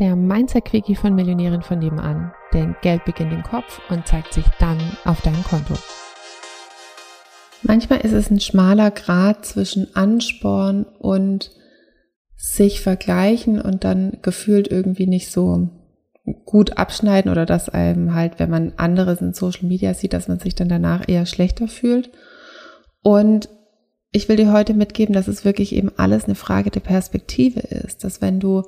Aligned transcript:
der 0.00 0.16
Mindset-Quickie 0.16 0.96
von 0.96 1.14
Millionären 1.14 1.62
von 1.62 1.78
nebenan. 1.78 2.32
Denn 2.52 2.74
Geld 2.82 3.04
beginnt 3.04 3.32
im 3.32 3.42
Kopf 3.42 3.80
und 3.90 4.06
zeigt 4.06 4.32
sich 4.32 4.46
dann 4.58 4.78
auf 5.04 5.20
deinem 5.20 5.44
Konto. 5.44 5.74
Manchmal 7.62 8.00
ist 8.00 8.12
es 8.12 8.30
ein 8.30 8.40
schmaler 8.40 8.90
Grad 8.90 9.44
zwischen 9.44 9.94
Ansporn 9.94 10.84
und 10.84 11.50
sich 12.34 12.80
vergleichen 12.80 13.60
und 13.60 13.84
dann 13.84 14.18
gefühlt 14.22 14.68
irgendwie 14.68 15.06
nicht 15.06 15.30
so 15.30 15.68
gut 16.46 16.78
abschneiden 16.78 17.30
oder 17.30 17.44
dass 17.44 17.68
einem 17.68 18.14
halt, 18.14 18.38
wenn 18.38 18.48
man 18.48 18.72
anderes 18.78 19.20
in 19.20 19.34
Social 19.34 19.68
Media 19.68 19.92
sieht, 19.92 20.14
dass 20.14 20.28
man 20.28 20.38
sich 20.38 20.54
dann 20.54 20.70
danach 20.70 21.06
eher 21.06 21.26
schlechter 21.26 21.68
fühlt. 21.68 22.10
Und 23.02 23.50
ich 24.10 24.28
will 24.28 24.36
dir 24.36 24.52
heute 24.52 24.72
mitgeben, 24.72 25.14
dass 25.14 25.28
es 25.28 25.44
wirklich 25.44 25.74
eben 25.74 25.92
alles 25.96 26.24
eine 26.24 26.34
Frage 26.34 26.70
der 26.70 26.80
Perspektive 26.80 27.60
ist, 27.60 28.04
dass 28.04 28.22
wenn 28.22 28.40
du 28.40 28.62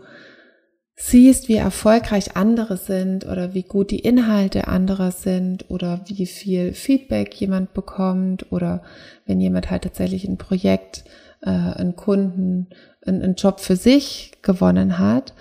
siehst, 1.13 1.49
wie 1.49 1.57
erfolgreich 1.57 2.37
andere 2.37 2.79
sind 2.79 3.27
oder 3.27 3.53
wie 3.53 3.63
gut 3.63 3.91
die 3.91 3.99
Inhalte 3.99 4.67
anderer 4.67 5.13
sind 5.13 5.71
oder 5.71 6.01
wie 6.07 6.25
viel 6.25 6.73
Feedback 6.73 7.35
jemand 7.35 7.75
bekommt 7.75 8.51
oder 8.51 8.83
wenn 9.27 9.39
jemand 9.39 9.71
halt 9.71 9.85
tatsächlich 9.85 10.27
ein 10.27 10.39
Projekt, 10.39 11.05
äh, 11.43 11.51
einen 11.51 11.97
Kunden, 11.97 12.69
einen, 13.05 13.23
einen 13.23 13.35
Job 13.35 13.61
für 13.61 13.77
sich 13.77 14.33
gewonnen 14.41 14.99
hat, 14.99 15.35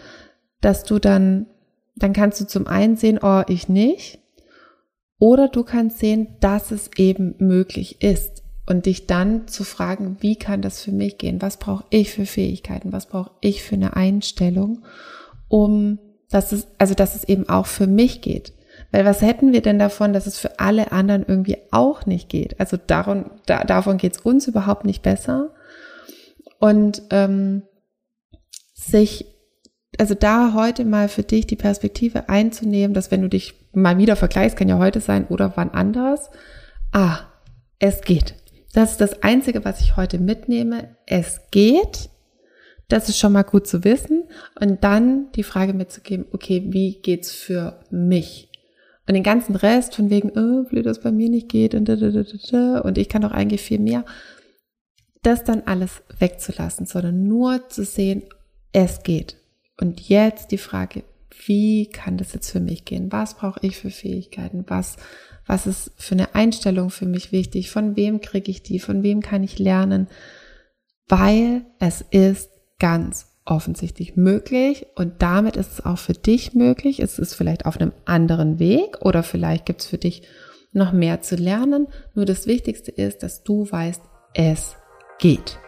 dass 0.59 0.83
du 0.83 0.99
dann, 0.99 1.45
dann 1.95 2.11
kannst 2.11 2.41
du 2.41 2.45
zum 2.45 2.67
einen 2.67 2.97
sehen, 2.97 3.19
oh, 3.21 3.43
ich 3.47 3.69
nicht. 3.69 4.19
Oder 5.19 5.47
du 5.47 5.63
kannst 5.63 5.99
sehen, 5.99 6.27
dass 6.41 6.71
es 6.71 6.89
eben 6.97 7.35
möglich 7.37 8.01
ist 8.01 8.43
und 8.65 8.87
dich 8.87 9.07
dann 9.07 9.47
zu 9.47 9.63
fragen, 9.63 10.17
wie 10.19 10.35
kann 10.35 10.61
das 10.61 10.81
für 10.81 10.91
mich 10.91 11.17
gehen? 11.17 11.41
Was 11.41 11.57
brauche 11.57 11.85
ich 11.91 12.11
für 12.11 12.25
Fähigkeiten? 12.25 12.91
Was 12.91 13.05
brauche 13.05 13.31
ich 13.39 13.63
für 13.63 13.75
eine 13.75 13.95
Einstellung? 13.95 14.83
Um, 15.51 15.99
dass 16.29 16.51
es, 16.51 16.67
also 16.77 16.95
dass 16.95 17.15
es 17.15 17.25
eben 17.25 17.47
auch 17.49 17.65
für 17.65 17.87
mich 17.87 18.21
geht. 18.21 18.53
Weil 18.91 19.05
was 19.05 19.21
hätten 19.21 19.53
wir 19.53 19.61
denn 19.61 19.79
davon, 19.79 20.13
dass 20.13 20.25
es 20.25 20.37
für 20.37 20.59
alle 20.59 20.91
anderen 20.91 21.25
irgendwie 21.27 21.57
auch 21.71 22.05
nicht 22.05 22.29
geht? 22.29 22.59
Also 22.59 22.77
darum, 22.77 23.31
da, 23.45 23.63
davon 23.63 23.97
geht 23.97 24.13
es 24.13 24.21
uns 24.21 24.47
überhaupt 24.47 24.85
nicht 24.85 25.01
besser. 25.03 25.49
Und 26.59 27.03
ähm, 27.09 27.63
sich, 28.73 29.25
also 29.97 30.15
da 30.15 30.53
heute 30.53 30.85
mal 30.85 31.09
für 31.09 31.23
dich 31.23 31.47
die 31.47 31.55
Perspektive 31.55 32.29
einzunehmen, 32.29 32.93
dass 32.93 33.11
wenn 33.11 33.21
du 33.21 33.29
dich 33.29 33.53
mal 33.73 33.97
wieder 33.97 34.15
vergleichst, 34.15 34.57
kann 34.57 34.69
ja 34.69 34.77
heute 34.77 35.01
sein 35.01 35.27
oder 35.27 35.53
wann 35.55 35.71
anders, 35.71 36.29
ah, 36.91 37.19
es 37.79 38.01
geht. 38.01 38.35
Das 38.73 38.91
ist 38.91 39.01
das 39.01 39.23
Einzige, 39.23 39.65
was 39.65 39.81
ich 39.81 39.97
heute 39.97 40.17
mitnehme. 40.17 40.95
Es 41.05 41.41
geht. 41.51 42.09
Das 42.91 43.07
ist 43.07 43.19
schon 43.19 43.31
mal 43.31 43.43
gut 43.43 43.67
zu 43.67 43.83
wissen. 43.83 44.23
Und 44.59 44.83
dann 44.83 45.31
die 45.33 45.43
Frage 45.43 45.73
mitzugeben, 45.73 46.25
okay, 46.33 46.63
wie 46.67 47.01
geht's 47.01 47.31
für 47.31 47.79
mich? 47.89 48.49
Und 49.07 49.13
den 49.13 49.23
ganzen 49.23 49.55
Rest 49.55 49.95
von 49.95 50.09
wegen, 50.09 50.31
oh, 50.31 50.67
blöd, 50.67 50.85
dass 50.85 51.01
bei 51.01 51.11
mir 51.11 51.29
nicht 51.29 51.49
geht 51.49 51.73
und, 51.73 51.89
und 51.89 52.97
ich 52.97 53.09
kann 53.09 53.21
doch 53.21 53.31
eigentlich 53.31 53.61
viel 53.61 53.79
mehr, 53.79 54.05
das 55.23 55.43
dann 55.43 55.63
alles 55.65 56.03
wegzulassen, 56.19 56.85
sondern 56.85 57.27
nur 57.27 57.69
zu 57.69 57.83
sehen, 57.83 58.23
es 58.73 59.03
geht. 59.03 59.37
Und 59.79 60.07
jetzt 60.09 60.51
die 60.51 60.57
Frage, 60.57 61.03
wie 61.45 61.87
kann 61.87 62.17
das 62.17 62.33
jetzt 62.33 62.51
für 62.51 62.59
mich 62.59 62.85
gehen? 62.85 63.11
Was 63.11 63.35
brauche 63.35 63.59
ich 63.65 63.77
für 63.77 63.89
Fähigkeiten? 63.89 64.65
Was, 64.67 64.97
was 65.45 65.65
ist 65.65 65.91
für 65.97 66.15
eine 66.15 66.35
Einstellung 66.35 66.89
für 66.89 67.05
mich 67.05 67.31
wichtig? 67.31 67.71
Von 67.71 67.95
wem 67.95 68.21
kriege 68.21 68.51
ich 68.51 68.63
die? 68.63 68.79
Von 68.79 69.01
wem 69.01 69.21
kann 69.21 69.43
ich 69.43 69.59
lernen? 69.59 70.07
Weil 71.07 71.65
es 71.79 72.05
ist 72.11 72.49
ganz 72.81 73.27
offensichtlich 73.45 74.15
möglich 74.15 74.87
und 74.95 75.21
damit 75.21 75.55
ist 75.55 75.71
es 75.71 75.85
auch 75.85 75.99
für 75.99 76.13
dich 76.13 76.55
möglich. 76.55 76.99
Es 76.99 77.19
ist 77.19 77.35
vielleicht 77.35 77.67
auf 77.67 77.79
einem 77.79 77.91
anderen 78.05 78.57
Weg 78.57 78.97
oder 79.01 79.21
vielleicht 79.21 79.67
gibt 79.67 79.81
es 79.81 79.87
für 79.87 79.99
dich 79.99 80.23
noch 80.73 80.91
mehr 80.91 81.21
zu 81.21 81.35
lernen. 81.35 81.87
Nur 82.15 82.25
das 82.25 82.47
Wichtigste 82.47 82.89
ist, 82.89 83.21
dass 83.21 83.43
du 83.43 83.69
weißt, 83.69 84.01
es 84.33 84.75
geht. 85.19 85.59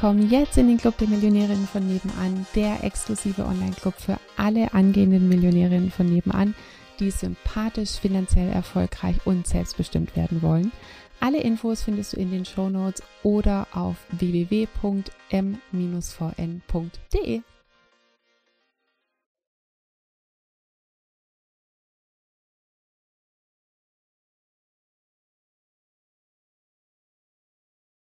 Komm 0.00 0.30
jetzt 0.30 0.56
in 0.56 0.68
den 0.68 0.78
Club 0.78 0.96
der 0.96 1.08
Millionärinnen 1.08 1.66
von 1.66 1.86
nebenan, 1.86 2.46
der 2.54 2.82
exklusive 2.82 3.44
Online-Club 3.44 3.94
für 3.98 4.16
alle 4.38 4.72
angehenden 4.72 5.28
Millionärinnen 5.28 5.90
von 5.90 6.06
nebenan, 6.06 6.54
die 7.00 7.10
sympathisch, 7.10 7.92
finanziell 7.92 8.50
erfolgreich 8.50 9.16
und 9.24 9.46
selbstbestimmt 9.46 10.16
werden 10.16 10.42
wollen. 10.42 10.72
Alle 11.20 11.40
Infos 11.40 11.82
findest 11.82 12.12
du 12.12 12.16
in 12.18 12.30
den 12.30 12.44
Show 12.44 12.68
Notes 12.68 13.02
oder 13.22 13.66
auf 13.72 13.96
www.m-vn.de. 14.10 14.72